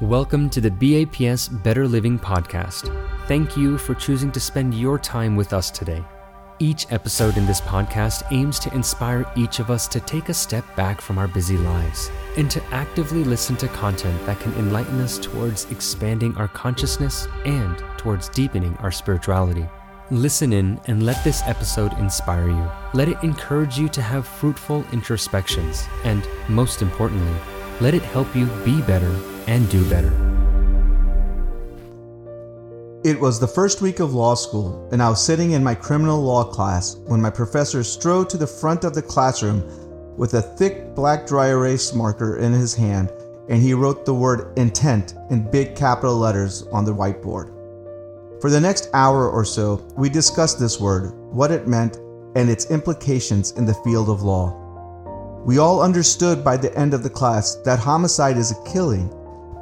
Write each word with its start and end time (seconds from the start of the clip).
Welcome 0.00 0.48
to 0.50 0.62
the 0.62 0.70
BAPS 0.70 1.48
Better 1.48 1.86
Living 1.86 2.18
Podcast. 2.18 2.88
Thank 3.28 3.54
you 3.54 3.76
for 3.76 3.94
choosing 3.94 4.32
to 4.32 4.40
spend 4.40 4.72
your 4.72 4.98
time 4.98 5.36
with 5.36 5.52
us 5.52 5.70
today. 5.70 6.02
Each 6.58 6.90
episode 6.90 7.36
in 7.36 7.44
this 7.44 7.60
podcast 7.60 8.22
aims 8.32 8.58
to 8.60 8.72
inspire 8.74 9.30
each 9.36 9.58
of 9.58 9.70
us 9.70 9.86
to 9.88 10.00
take 10.00 10.30
a 10.30 10.34
step 10.34 10.64
back 10.74 11.02
from 11.02 11.18
our 11.18 11.28
busy 11.28 11.58
lives 11.58 12.10
and 12.38 12.50
to 12.50 12.64
actively 12.72 13.24
listen 13.24 13.56
to 13.58 13.68
content 13.68 14.24
that 14.24 14.40
can 14.40 14.54
enlighten 14.54 15.02
us 15.02 15.18
towards 15.18 15.70
expanding 15.70 16.34
our 16.38 16.48
consciousness 16.48 17.28
and 17.44 17.76
towards 17.98 18.30
deepening 18.30 18.74
our 18.78 18.90
spirituality. 18.90 19.68
Listen 20.10 20.54
in 20.54 20.80
and 20.86 21.04
let 21.04 21.22
this 21.24 21.42
episode 21.44 21.92
inspire 21.98 22.48
you. 22.48 22.70
Let 22.94 23.10
it 23.10 23.22
encourage 23.22 23.78
you 23.78 23.90
to 23.90 24.00
have 24.00 24.26
fruitful 24.26 24.82
introspections 24.92 25.86
and, 26.04 26.26
most 26.48 26.80
importantly, 26.80 27.38
let 27.82 27.92
it 27.92 28.02
help 28.02 28.34
you 28.34 28.46
be 28.64 28.80
better 28.80 29.14
and 29.50 29.68
do 29.68 29.84
better. 29.90 30.12
It 33.02 33.18
was 33.18 33.40
the 33.40 33.48
first 33.48 33.80
week 33.80 33.98
of 33.98 34.14
law 34.14 34.34
school, 34.34 34.88
and 34.92 35.02
I 35.02 35.08
was 35.08 35.24
sitting 35.24 35.52
in 35.52 35.64
my 35.64 35.74
criminal 35.74 36.22
law 36.22 36.44
class 36.44 36.96
when 37.06 37.20
my 37.20 37.30
professor 37.30 37.82
strode 37.82 38.30
to 38.30 38.36
the 38.36 38.46
front 38.46 38.84
of 38.84 38.94
the 38.94 39.02
classroom 39.02 39.64
with 40.16 40.34
a 40.34 40.42
thick 40.42 40.94
black 40.94 41.26
dry 41.26 41.48
erase 41.48 41.92
marker 41.94 42.36
in 42.36 42.52
his 42.52 42.74
hand, 42.74 43.10
and 43.48 43.60
he 43.60 43.74
wrote 43.74 44.04
the 44.04 44.14
word 44.14 44.56
intent 44.56 45.14
in 45.30 45.50
big 45.50 45.74
capital 45.74 46.14
letters 46.16 46.62
on 46.70 46.84
the 46.84 46.94
whiteboard. 46.94 47.50
For 48.40 48.50
the 48.50 48.60
next 48.60 48.88
hour 48.94 49.28
or 49.28 49.44
so, 49.44 49.84
we 49.96 50.08
discussed 50.08 50.60
this 50.60 50.78
word, 50.78 51.12
what 51.32 51.50
it 51.50 51.66
meant, 51.66 51.96
and 52.36 52.48
its 52.48 52.70
implications 52.70 53.50
in 53.52 53.64
the 53.64 53.74
field 53.82 54.10
of 54.10 54.22
law. 54.22 54.56
We 55.44 55.58
all 55.58 55.82
understood 55.82 56.44
by 56.44 56.56
the 56.56 56.76
end 56.78 56.94
of 56.94 57.02
the 57.02 57.10
class 57.10 57.56
that 57.64 57.80
homicide 57.80 58.36
is 58.36 58.52
a 58.52 58.62
killing 58.70 59.10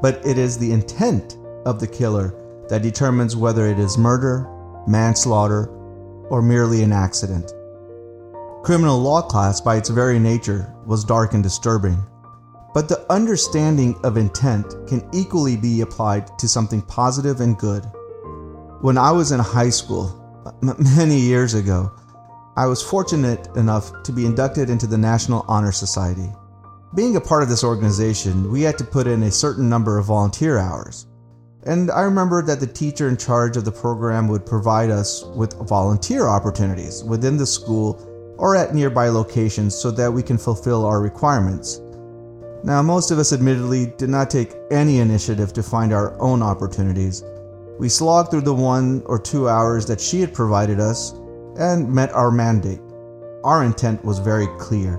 but 0.01 0.25
it 0.27 0.39
is 0.39 0.59
the 0.59 0.73
intent 0.73 1.37
of 1.65 1.81
the 1.81 1.87
killer 1.87 2.35
that 2.69 2.83
determines 2.83 3.37
whether 3.37 3.67
it 3.67 3.79
is 3.79 3.99
murder, 3.99 4.47
manslaughter, 4.87 5.69
or 6.31 6.43
merely 6.43 6.83
an 6.83 6.93
accident. 6.93 7.53
Criminal 8.63 8.99
law 8.99 9.23
class, 9.23 9.61
by 9.61 9.77
its 9.77 9.89
very 9.89 10.19
nature, 10.19 10.75
was 10.87 11.05
dark 11.05 11.33
and 11.33 11.43
disturbing, 11.43 12.03
but 12.75 12.89
the 12.89 13.11
understanding 13.11 13.99
of 14.05 14.17
intent 14.17 14.67
can 14.87 15.09
equally 15.13 15.57
be 15.57 15.81
applied 15.81 16.39
to 16.39 16.49
something 16.49 16.83
positive 16.83 17.41
and 17.41 17.59
good. 17.59 17.85
When 18.83 18.99
I 18.99 19.11
was 19.11 19.33
in 19.33 19.41
high 19.41 19.71
school, 19.71 20.15
many 20.63 21.19
years 21.19 21.55
ago, 21.55 21.91
I 22.57 22.67
was 22.67 22.83
fortunate 22.83 23.49
enough 23.57 24.03
to 24.03 24.13
be 24.13 24.27
inducted 24.27 24.69
into 24.69 24.87
the 24.87 24.99
National 24.99 25.45
Honor 25.49 25.73
Society. 25.73 26.31
Being 26.95 27.17
a 27.17 27.21
part 27.21 27.43
of 27.43 27.51
this 27.51 27.65
organization, 27.65 28.51
we 28.51 28.63
had 28.63 28.79
to 28.79 28.85
put 28.85 29.07
in 29.07 29.25
a 29.25 29.31
certain 29.31 29.69
number 29.69 29.99
of 29.99 30.07
volunteer 30.07 30.57
hours. 30.57 31.07
And 31.65 31.91
I 31.91 32.01
remember 32.01 32.41
that 32.43 32.61
the 32.61 32.67
teacher 32.67 33.11
in 33.11 33.19
charge 33.19 33.59
of 33.59 33.67
the 33.67 33.73
program 33.73 34.27
would 34.29 34.47
provide 34.47 34.89
us 34.89 35.25
with 35.37 35.69
volunteer 35.69 36.27
opportunities 36.27 37.05
within 37.05 37.37
the 37.37 37.45
school 37.45 38.35
or 38.39 38.57
at 38.57 38.75
nearby 38.75 39.11
locations 39.11 39.75
so 39.75 39.91
that 39.91 40.11
we 40.11 40.23
can 40.23 40.39
fulfill 40.39 40.87
our 40.87 41.03
requirements. 41.03 41.83
Now, 42.65 42.81
most 42.81 43.11
of 43.11 43.19
us 43.19 43.35
admittedly 43.35 43.93
did 43.99 44.09
not 44.09 44.31
take 44.31 44.55
any 44.71 45.01
initiative 45.01 45.53
to 45.53 45.63
find 45.63 45.93
our 45.93 46.19
own 46.23 46.43
opportunities. 46.43 47.23
We 47.79 47.91
slogged 47.91 48.31
through 48.31 48.43
the 48.43 48.55
one 48.55 49.03
or 49.05 49.19
two 49.19 49.47
hours 49.47 49.85
that 49.87 50.01
she 50.01 50.23
had 50.23 50.33
provided 50.33 50.81
us 50.81 51.13
and 51.59 51.93
met 51.93 52.13
our 52.13 52.31
mandate. 52.31 52.81
Our 53.45 53.63
intent 53.63 54.03
was 54.07 54.21
very 54.21 54.47
clear 54.59 54.99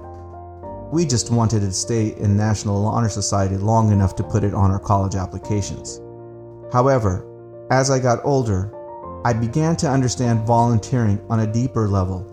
we 0.92 1.06
just 1.06 1.32
wanted 1.32 1.60
to 1.60 1.72
stay 1.72 2.16
in 2.18 2.36
National 2.36 2.88
Honor 2.88 3.10
Society 3.10 3.58
long 3.58 3.92
enough 3.92 4.16
to 4.16 4.24
put 4.24 4.44
it 4.44 4.56
on 4.56 4.72
our 4.72 4.80
college 4.80 5.16
applications. 5.16 6.02
However, 6.74 7.26
as 7.70 7.92
I 7.92 8.00
got 8.00 8.26
older, 8.26 8.74
I 9.24 9.34
began 9.34 9.76
to 9.78 9.90
understand 9.90 10.48
volunteering 10.48 11.24
on 11.30 11.42
a 11.42 11.52
deeper 11.52 11.88
level, 11.88 12.26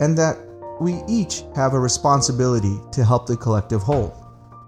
and 0.00 0.16
that 0.16 0.38
we 0.80 1.02
each 1.08 1.42
have 1.56 1.74
a 1.74 1.80
responsibility 1.80 2.78
to 2.92 3.04
help 3.04 3.26
the 3.26 3.36
collective 3.36 3.82
whole. 3.82 4.10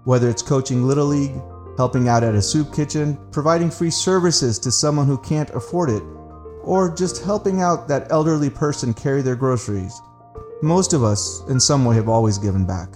Whether 0.03 0.29
it's 0.29 0.41
coaching 0.41 0.83
Little 0.83 1.05
League, 1.05 1.39
helping 1.77 2.09
out 2.09 2.23
at 2.23 2.35
a 2.35 2.41
soup 2.41 2.73
kitchen, 2.73 3.17
providing 3.31 3.71
free 3.71 3.91
services 3.91 4.59
to 4.59 4.71
someone 4.71 5.07
who 5.07 5.17
can't 5.19 5.49
afford 5.51 5.89
it, 5.89 6.03
or 6.63 6.93
just 6.93 7.23
helping 7.23 7.61
out 7.61 7.87
that 7.87 8.11
elderly 8.11 8.49
person 8.49 8.93
carry 8.93 9.21
their 9.21 9.37
groceries. 9.37 10.01
Most 10.61 10.91
of 10.91 11.03
us, 11.03 11.43
in 11.47 11.59
some 11.61 11.85
way, 11.85 11.95
have 11.95 12.09
always 12.09 12.37
given 12.37 12.65
back. 12.65 12.89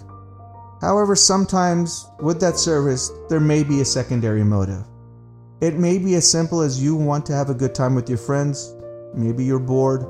However, 0.81 1.15
sometimes 1.15 2.07
with 2.19 2.39
that 2.41 2.57
service, 2.57 3.11
there 3.29 3.39
may 3.39 3.63
be 3.63 3.81
a 3.81 3.85
secondary 3.85 4.43
motive. 4.43 4.83
It 5.61 5.75
may 5.75 5.97
be 5.97 6.15
as 6.15 6.29
simple 6.29 6.61
as 6.61 6.83
you 6.83 6.95
want 6.95 7.25
to 7.27 7.33
have 7.33 7.49
a 7.49 7.53
good 7.53 7.73
time 7.73 7.95
with 7.95 8.09
your 8.09 8.17
friends, 8.17 8.75
maybe 9.13 9.45
you're 9.45 9.59
bored. 9.59 10.05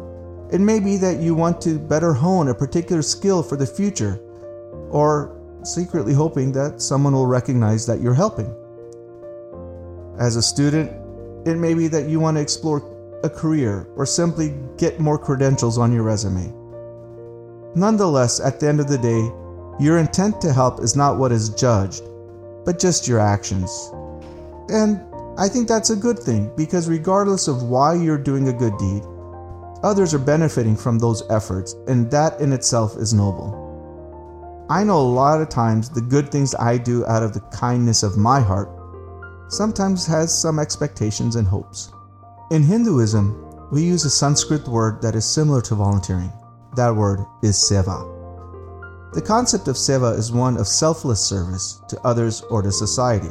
It 0.51 0.59
may 0.59 0.79
be 0.79 0.97
that 0.97 1.19
you 1.19 1.35
want 1.35 1.61
to 1.61 1.79
better 1.79 2.13
hone 2.13 2.49
a 2.49 2.53
particular 2.53 3.01
skill 3.01 3.43
for 3.43 3.55
the 3.55 3.65
future, 3.65 4.19
or 4.89 5.39
secretly 5.63 6.13
hoping 6.13 6.51
that 6.53 6.81
someone 6.81 7.13
will 7.13 7.27
recognize 7.27 7.85
that 7.85 8.01
you're 8.01 8.13
helping. 8.13 8.53
As 10.19 10.35
a 10.35 10.41
student, 10.41 10.91
it 11.47 11.57
may 11.57 11.73
be 11.73 11.87
that 11.89 12.07
you 12.09 12.19
want 12.19 12.37
to 12.37 12.41
explore 12.41 12.81
a 13.23 13.29
career 13.29 13.87
or 13.95 14.05
simply 14.05 14.53
get 14.77 14.99
more 14.99 15.17
credentials 15.17 15.77
on 15.77 15.91
your 15.91 16.03
resume. 16.03 16.53
Nonetheless, 17.75 18.39
at 18.39 18.59
the 18.59 18.67
end 18.67 18.79
of 18.79 18.87
the 18.87 18.97
day, 18.97 19.31
your 19.79 19.97
intent 19.97 20.39
to 20.41 20.53
help 20.53 20.81
is 20.81 20.95
not 20.95 21.17
what 21.17 21.31
is 21.31 21.49
judged, 21.49 22.03
but 22.63 22.79
just 22.79 23.07
your 23.07 23.19
actions. 23.19 23.91
And 24.69 25.01
I 25.37 25.49
think 25.49 25.67
that's 25.67 25.89
a 25.89 25.95
good 25.95 26.17
thing 26.17 26.51
because 26.55 26.87
regardless 26.87 27.47
of 27.47 27.63
why 27.63 27.93
you're 27.95 28.17
doing 28.17 28.47
a 28.47 28.53
good 28.53 28.77
deed, 28.77 29.03
others 29.83 30.13
are 30.13 30.19
benefiting 30.19 30.75
from 30.75 30.97
those 30.97 31.23
efforts, 31.29 31.73
and 31.87 32.09
that 32.11 32.39
in 32.39 32.53
itself 32.53 32.95
is 32.97 33.13
noble. 33.13 33.61
I 34.69 34.83
know 34.83 34.97
a 34.97 35.13
lot 35.13 35.41
of 35.41 35.49
times 35.49 35.89
the 35.89 36.01
good 36.01 36.31
things 36.31 36.55
I 36.55 36.77
do 36.77 37.05
out 37.05 37.21
of 37.21 37.33
the 37.33 37.41
kindness 37.51 38.01
of 38.01 38.17
my 38.17 38.39
heart 38.39 38.69
sometimes 39.49 40.07
has 40.07 40.33
some 40.33 40.57
expectations 40.57 41.35
and 41.35 41.47
hopes. 41.47 41.91
In 42.49 42.63
Hinduism, 42.63 43.69
we 43.71 43.83
use 43.83 44.05
a 44.05 44.09
Sanskrit 44.09 44.67
word 44.67 45.01
that 45.01 45.15
is 45.15 45.25
similar 45.25 45.61
to 45.63 45.75
volunteering. 45.75 46.31
That 46.75 46.95
word 46.95 47.19
is 47.43 47.55
seva. 47.57 48.14
The 49.15 49.21
concept 49.21 49.69
of 49.69 49.77
seva 49.77 50.19
is 50.19 50.33
one 50.33 50.57
of 50.57 50.67
selfless 50.67 51.21
service 51.21 51.79
to 51.87 51.97
others 52.01 52.41
or 52.41 52.61
to 52.61 52.69
society. 52.69 53.29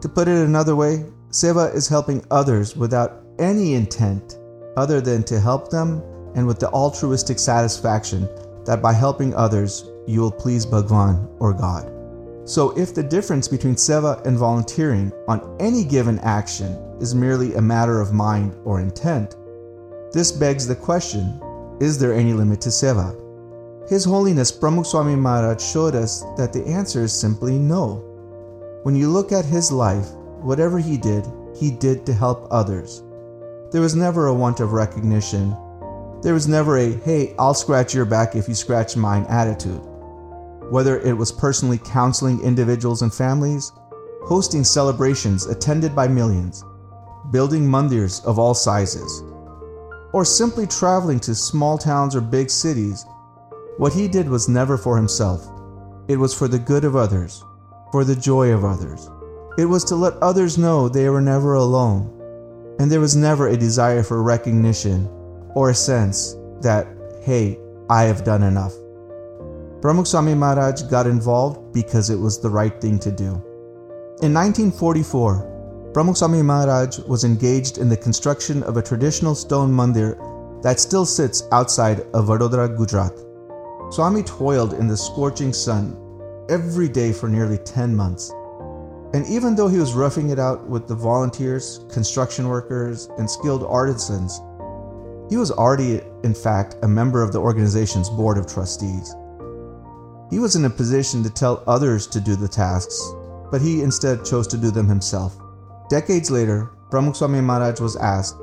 To 0.00 0.08
put 0.08 0.28
it 0.28 0.46
another 0.46 0.76
way, 0.76 1.06
seva 1.30 1.74
is 1.74 1.88
helping 1.88 2.24
others 2.30 2.76
without 2.76 3.24
any 3.40 3.74
intent 3.74 4.38
other 4.76 5.00
than 5.00 5.24
to 5.24 5.40
help 5.40 5.70
them 5.70 6.04
and 6.36 6.46
with 6.46 6.60
the 6.60 6.68
altruistic 6.68 7.40
satisfaction 7.40 8.28
that 8.64 8.80
by 8.80 8.92
helping 8.92 9.34
others, 9.34 9.90
you 10.06 10.20
will 10.20 10.30
please 10.30 10.64
Bhagwan 10.64 11.28
or 11.40 11.52
God. 11.52 11.90
So, 12.48 12.70
if 12.78 12.94
the 12.94 13.02
difference 13.02 13.48
between 13.48 13.74
seva 13.74 14.24
and 14.24 14.38
volunteering 14.38 15.10
on 15.26 15.56
any 15.58 15.82
given 15.82 16.20
action 16.20 16.70
is 17.00 17.12
merely 17.12 17.54
a 17.54 17.60
matter 17.60 18.00
of 18.00 18.12
mind 18.12 18.56
or 18.64 18.80
intent, 18.80 19.34
this 20.12 20.30
begs 20.30 20.64
the 20.64 20.76
question 20.76 21.42
is 21.80 21.98
there 21.98 22.14
any 22.14 22.32
limit 22.32 22.60
to 22.60 22.68
seva? 22.68 23.25
His 23.88 24.04
Holiness 24.04 24.50
Pramukh 24.50 24.84
Swami 24.84 25.14
Maharaj 25.14 25.62
showed 25.62 25.94
us 25.94 26.24
that 26.36 26.52
the 26.52 26.66
answer 26.66 27.04
is 27.04 27.12
simply 27.12 27.56
no. 27.56 28.02
When 28.82 28.96
you 28.96 29.08
look 29.08 29.30
at 29.30 29.44
his 29.44 29.70
life, 29.70 30.10
whatever 30.40 30.80
he 30.80 30.96
did, 30.96 31.24
he 31.54 31.70
did 31.70 32.04
to 32.06 32.12
help 32.12 32.48
others. 32.50 33.04
There 33.70 33.80
was 33.80 33.94
never 33.94 34.26
a 34.26 34.34
want 34.34 34.58
of 34.58 34.72
recognition. 34.72 35.50
There 36.20 36.34
was 36.34 36.48
never 36.48 36.78
a, 36.78 36.94
hey, 36.94 37.36
I'll 37.38 37.54
scratch 37.54 37.94
your 37.94 38.04
back 38.04 38.34
if 38.34 38.48
you 38.48 38.56
scratch 38.56 38.96
mine 38.96 39.24
attitude. 39.28 39.80
Whether 40.68 40.98
it 40.98 41.16
was 41.16 41.30
personally 41.30 41.78
counseling 41.78 42.40
individuals 42.40 43.02
and 43.02 43.14
families, 43.14 43.70
hosting 44.24 44.64
celebrations 44.64 45.46
attended 45.46 45.94
by 45.94 46.08
millions, 46.08 46.64
building 47.30 47.62
mandirs 47.62 48.24
of 48.24 48.40
all 48.40 48.54
sizes, 48.54 49.22
or 50.12 50.24
simply 50.24 50.66
traveling 50.66 51.20
to 51.20 51.36
small 51.36 51.78
towns 51.78 52.16
or 52.16 52.20
big 52.20 52.50
cities 52.50 53.04
what 53.78 53.92
he 53.92 54.08
did 54.08 54.28
was 54.28 54.48
never 54.48 54.78
for 54.78 54.96
himself, 54.96 55.46
it 56.08 56.16
was 56.16 56.32
for 56.32 56.48
the 56.48 56.58
good 56.58 56.84
of 56.84 56.96
others, 56.96 57.44
for 57.92 58.04
the 58.04 58.16
joy 58.16 58.50
of 58.50 58.64
others. 58.64 59.10
It 59.58 59.66
was 59.66 59.84
to 59.84 59.96
let 59.96 60.14
others 60.22 60.56
know 60.56 60.88
they 60.88 61.08
were 61.10 61.20
never 61.20 61.54
alone, 61.54 62.10
and 62.78 62.90
there 62.90 63.00
was 63.00 63.16
never 63.16 63.48
a 63.48 63.56
desire 63.56 64.02
for 64.02 64.22
recognition 64.22 65.08
or 65.54 65.70
a 65.70 65.74
sense 65.74 66.36
that, 66.60 66.86
hey, 67.22 67.58
I 67.90 68.04
have 68.04 68.24
done 68.24 68.42
enough. 68.42 68.72
Pramukh 69.80 70.06
Swami 70.06 70.34
Maharaj 70.34 70.82
got 70.82 71.06
involved 71.06 71.72
because 71.74 72.08
it 72.08 72.16
was 72.16 72.40
the 72.40 72.50
right 72.50 72.80
thing 72.80 72.98
to 73.00 73.10
do. 73.10 73.42
In 74.22 74.32
1944, 74.32 75.90
Pramukh 75.92 76.16
Swami 76.16 76.42
Maharaj 76.42 76.98
was 77.00 77.24
engaged 77.24 77.78
in 77.78 77.88
the 77.88 77.96
construction 77.96 78.62
of 78.62 78.76
a 78.76 78.82
traditional 78.82 79.34
stone 79.34 79.70
mandir 79.70 80.16
that 80.62 80.80
still 80.80 81.04
sits 81.04 81.42
outside 81.52 82.00
of 82.14 82.26
Vadodara, 82.26 82.74
Gujarat. 82.74 83.25
Swami 83.90 84.22
toiled 84.22 84.74
in 84.74 84.88
the 84.88 84.96
scorching 84.96 85.52
sun 85.52 85.96
every 86.48 86.88
day 86.88 87.12
for 87.12 87.28
nearly 87.28 87.58
10 87.58 87.94
months. 87.94 88.30
And 89.14 89.24
even 89.28 89.54
though 89.54 89.68
he 89.68 89.78
was 89.78 89.94
roughing 89.94 90.30
it 90.30 90.38
out 90.38 90.66
with 90.66 90.88
the 90.88 90.94
volunteers, 90.94 91.84
construction 91.90 92.48
workers, 92.48 93.08
and 93.18 93.30
skilled 93.30 93.64
artisans, 93.64 94.40
he 95.30 95.36
was 95.36 95.50
already, 95.50 96.00
in 96.24 96.34
fact, 96.34 96.76
a 96.82 96.88
member 96.88 97.22
of 97.22 97.32
the 97.32 97.40
organization's 97.40 98.10
board 98.10 98.38
of 98.38 98.46
trustees. 98.46 99.14
He 100.30 100.40
was 100.40 100.56
in 100.56 100.64
a 100.64 100.70
position 100.70 101.22
to 101.22 101.30
tell 101.30 101.62
others 101.66 102.06
to 102.08 102.20
do 102.20 102.34
the 102.34 102.48
tasks, 102.48 103.00
but 103.50 103.62
he 103.62 103.82
instead 103.82 104.24
chose 104.24 104.46
to 104.48 104.56
do 104.56 104.70
them 104.70 104.88
himself. 104.88 105.38
Decades 105.88 106.30
later, 106.30 106.70
Pramukh 106.90 107.14
Swami 107.14 107.40
Maharaj 107.40 107.80
was 107.80 107.96
asked 107.96 108.36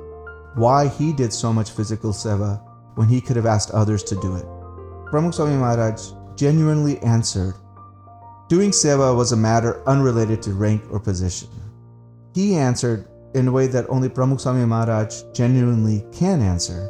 why 0.56 0.88
he 0.88 1.12
did 1.12 1.34
so 1.34 1.52
much 1.52 1.72
physical 1.72 2.12
seva 2.12 2.62
when 2.96 3.10
he 3.10 3.20
could 3.20 3.36
have 3.36 3.46
asked 3.46 3.72
others 3.72 4.04
to 4.04 4.16
do 4.16 4.36
it. 4.36 4.46
Pramukh 5.14 5.36
Swami 5.36 5.58
Maharaj 5.58 6.10
genuinely 6.36 6.98
answered, 7.04 7.54
Doing 8.50 8.72
seva 8.72 9.16
was 9.16 9.32
a 9.32 9.38
matter 9.38 9.88
unrelated 9.88 10.42
to 10.42 10.54
rank 10.54 10.82
or 10.90 11.00
position. 11.00 11.50
He 12.34 12.56
answered 12.56 13.06
in 13.36 13.48
a 13.48 13.52
way 13.52 13.68
that 13.68 13.88
only 13.90 14.10
Pramukh 14.10 14.42
Swami 14.42 14.66
Maharaj 14.66 15.22
genuinely 15.32 16.04
can 16.12 16.42
answer. 16.42 16.90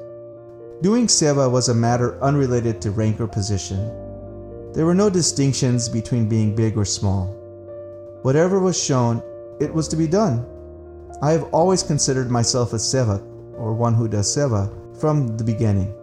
Doing 0.81 1.07
seva 1.07 1.51
was 1.51 1.67
a 1.67 1.73
matter 1.73 2.17
unrelated 2.23 2.79
to 2.83 2.91
rank 2.91 3.19
or 3.19 3.27
position. 3.27 3.91
There 4.71 4.85
were 4.85 4.95
no 4.95 5.09
distinctions 5.09 5.89
between 5.89 6.29
being 6.29 6.55
big 6.55 6.77
or 6.77 6.85
small. 6.85 7.25
Whatever 8.21 8.61
was 8.61 8.81
shown, 8.81 9.21
it 9.59 9.73
was 9.73 9.89
to 9.89 9.97
be 9.97 10.07
done. 10.07 10.45
I 11.21 11.31
have 11.31 11.43
always 11.51 11.83
considered 11.83 12.31
myself 12.31 12.71
a 12.71 12.77
sevak, 12.77 13.21
or 13.57 13.73
one 13.73 13.93
who 13.93 14.07
does 14.07 14.33
seva, 14.33 14.71
from 14.97 15.35
the 15.35 15.43
beginning. 15.43 15.93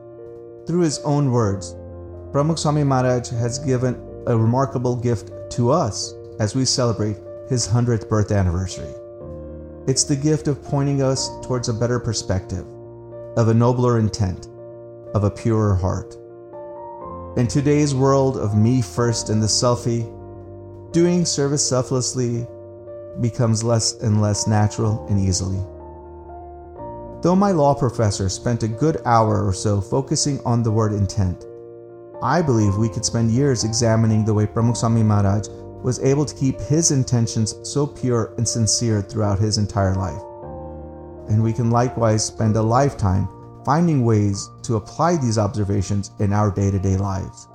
Through 0.66 0.80
his 0.80 0.98
own 0.98 1.30
words, 1.30 1.76
Pramukh 2.32 2.58
Swami 2.58 2.84
Maharaj 2.84 3.28
has 3.30 3.58
given 3.58 3.94
a 4.28 4.36
remarkable 4.36 4.94
gift 4.94 5.32
to 5.50 5.72
us 5.72 6.14
as 6.38 6.54
we 6.54 6.64
celebrate 6.64 7.16
his 7.48 7.66
100th 7.66 8.08
birth 8.08 8.30
anniversary. 8.30 8.94
It's 9.88 10.04
the 10.04 10.14
gift 10.14 10.46
of 10.46 10.62
pointing 10.62 11.02
us 11.02 11.28
towards 11.42 11.68
a 11.68 11.74
better 11.74 11.98
perspective, 11.98 12.64
of 13.36 13.48
a 13.48 13.54
nobler 13.54 13.98
intent, 13.98 14.46
of 15.12 15.24
a 15.24 15.30
purer 15.30 15.74
heart. 15.74 16.16
In 17.36 17.48
today's 17.48 17.96
world 17.96 18.36
of 18.36 18.56
me 18.56 18.80
first 18.80 19.28
and 19.28 19.42
the 19.42 19.48
selfie, 19.48 20.06
doing 20.92 21.24
service 21.24 21.68
selflessly 21.68 22.46
becomes 23.20 23.64
less 23.64 23.94
and 24.02 24.22
less 24.22 24.46
natural 24.46 25.04
and 25.08 25.18
easily. 25.18 25.58
Though 27.22 27.36
my 27.36 27.50
law 27.50 27.74
professor 27.74 28.28
spent 28.28 28.62
a 28.62 28.68
good 28.68 28.98
hour 29.04 29.44
or 29.44 29.52
so 29.52 29.80
focusing 29.80 30.40
on 30.44 30.62
the 30.62 30.70
word 30.70 30.92
intent, 30.92 31.44
I 32.22 32.42
believe 32.42 32.76
we 32.76 32.90
could 32.90 33.04
spend 33.04 33.30
years 33.30 33.64
examining 33.64 34.24
the 34.26 34.34
way 34.34 34.46
Pramukh 34.46 34.76
Swami 34.76 35.02
Maharaj 35.02 35.48
was 35.82 36.00
able 36.00 36.26
to 36.26 36.34
keep 36.34 36.60
his 36.60 36.90
intentions 36.90 37.54
so 37.62 37.86
pure 37.86 38.34
and 38.36 38.46
sincere 38.46 39.00
throughout 39.00 39.38
his 39.38 39.56
entire 39.56 39.94
life. 39.94 40.20
And 41.30 41.42
we 41.42 41.54
can 41.54 41.70
likewise 41.70 42.24
spend 42.24 42.56
a 42.56 42.62
lifetime 42.62 43.26
finding 43.64 44.04
ways 44.04 44.50
to 44.64 44.76
apply 44.76 45.16
these 45.16 45.38
observations 45.38 46.10
in 46.18 46.34
our 46.34 46.50
day 46.50 46.70
to 46.70 46.78
day 46.78 46.98
lives. 46.98 47.48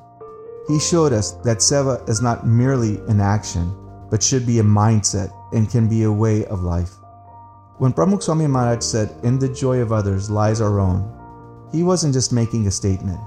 He 0.67 0.79
showed 0.79 1.13
us 1.13 1.33
that 1.43 1.59
Seva 1.59 2.07
is 2.09 2.21
not 2.21 2.47
merely 2.47 2.97
an 3.07 3.21
action, 3.21 3.71
but 4.09 4.23
should 4.23 4.47
be 4.47 4.57
a 4.57 4.63
mindset 4.63 5.31
and 5.53 5.69
can 5.69 5.87
be 5.87 6.03
a 6.03 6.11
way 6.11 6.45
of 6.45 6.63
life. 6.63 6.91
When 7.77 7.93
Pramukh 7.93 8.23
Swami 8.23 8.47
Maharaj 8.47 8.83
said, 8.83 9.13
In 9.21 9.37
the 9.37 9.49
joy 9.49 9.79
of 9.79 9.91
others 9.91 10.31
lies 10.31 10.59
our 10.59 10.79
own, 10.79 11.11
he 11.71 11.83
wasn't 11.83 12.13
just 12.13 12.33
making 12.33 12.65
a 12.65 12.71
statement. 12.71 13.19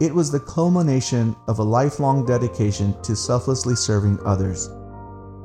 It 0.00 0.14
was 0.14 0.30
the 0.30 0.40
culmination 0.40 1.36
of 1.46 1.58
a 1.58 1.62
lifelong 1.62 2.24
dedication 2.24 2.98
to 3.02 3.14
selflessly 3.14 3.74
serving 3.74 4.18
others. 4.24 4.70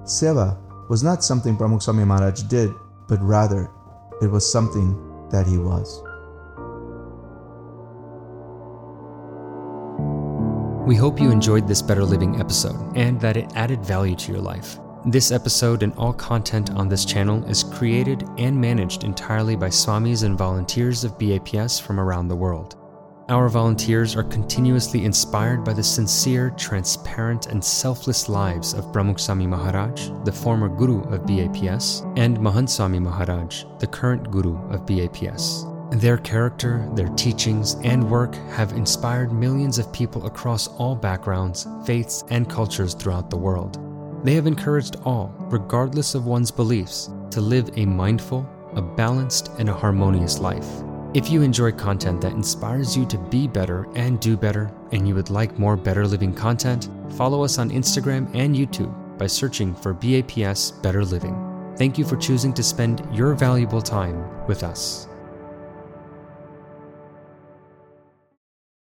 Seva 0.05 0.57
was 0.89 1.03
not 1.03 1.25
something 1.25 1.57
Pramukh 1.57 1.81
Swami 1.81 2.05
Maharaj 2.05 2.43
did, 2.43 2.73
but 3.09 3.21
rather 3.21 3.69
it 4.21 4.27
was 4.27 4.49
something 4.49 4.95
that 5.29 5.45
he 5.45 5.57
was. 5.57 6.01
We 10.87 10.95
hope 10.95 11.19
you 11.19 11.31
enjoyed 11.31 11.67
this 11.67 11.81
Better 11.81 12.05
Living 12.05 12.39
episode 12.39 12.95
and 12.95 13.19
that 13.19 13.35
it 13.35 13.51
added 13.55 13.83
value 13.83 14.15
to 14.15 14.31
your 14.31 14.41
life. 14.41 14.79
This 15.05 15.31
episode 15.33 15.83
and 15.83 15.91
all 15.95 16.13
content 16.13 16.71
on 16.71 16.87
this 16.87 17.03
channel 17.03 17.43
is 17.49 17.61
created 17.61 18.23
and 18.37 18.61
managed 18.61 19.03
entirely 19.03 19.57
by 19.57 19.67
Swamis 19.67 20.23
and 20.23 20.37
volunteers 20.37 21.03
of 21.03 21.19
BAPS 21.19 21.77
from 21.77 21.99
around 21.99 22.29
the 22.29 22.37
world. 22.37 22.77
Our 23.27 23.49
volunteers 23.49 24.15
are 24.15 24.23
continuously 24.23 25.03
inspired 25.03 25.63
by 25.63 25.73
the 25.73 25.81
sincere, 25.81 26.51
transparent, 26.51 27.47
and 27.47 27.63
selfless 27.63 28.29
lives 28.29 28.75
of 28.75 28.93
Pramukh 28.93 29.19
Swami 29.19 29.47
Maharaj, 29.47 30.09
the 30.25 30.31
former 30.31 30.69
Guru 30.69 31.01
of 31.09 31.25
BAPS, 31.25 32.03
and 32.17 32.37
Mahant 32.37 32.69
Swami 32.69 32.99
Maharaj, 32.99 33.63
the 33.79 33.87
current 33.87 34.29
Guru 34.29 34.55
of 34.69 34.85
BAPS. 34.85 35.65
Their 35.89 36.19
character, 36.19 36.87
their 36.93 37.07
teachings, 37.15 37.77
and 37.83 38.11
work 38.11 38.35
have 38.51 38.73
inspired 38.73 39.33
millions 39.33 39.79
of 39.79 39.91
people 39.91 40.27
across 40.27 40.67
all 40.67 40.95
backgrounds, 40.95 41.65
faiths, 41.83 42.23
and 42.29 42.47
cultures 42.47 42.93
throughout 42.93 43.31
the 43.31 43.37
world. 43.37 43.79
They 44.23 44.35
have 44.35 44.45
encouraged 44.45 44.97
all, 45.03 45.33
regardless 45.49 46.13
of 46.13 46.27
one's 46.27 46.51
beliefs, 46.51 47.09
to 47.31 47.41
live 47.41 47.71
a 47.75 47.87
mindful, 47.87 48.47
a 48.75 48.83
balanced, 48.83 49.49
and 49.57 49.67
a 49.67 49.73
harmonious 49.73 50.37
life. 50.37 50.67
If 51.15 51.31
you 51.31 51.43
enjoy 51.43 51.71
content 51.71 52.19
that 52.23 52.33
inspires 52.33 52.97
you 52.97 53.05
to 53.05 53.17
be 53.17 53.47
better 53.47 53.87
and 53.95 54.19
do 54.19 54.35
better, 54.35 54.69
and 54.91 55.07
you 55.07 55.15
would 55.15 55.29
like 55.29 55.57
more 55.57 55.77
Better 55.77 56.05
Living 56.05 56.33
content, 56.33 56.89
follow 57.11 57.41
us 57.41 57.57
on 57.57 57.69
Instagram 57.69 58.29
and 58.35 58.53
YouTube 58.53 58.93
by 59.17 59.27
searching 59.27 59.73
for 59.75 59.93
BAPS 59.93 60.71
Better 60.71 61.05
Living. 61.05 61.73
Thank 61.77 61.97
you 61.97 62.03
for 62.03 62.17
choosing 62.17 62.53
to 62.55 62.61
spend 62.61 63.07
your 63.15 63.33
valuable 63.33 63.81
time 63.81 64.45
with 64.45 64.61
us. 64.61 65.07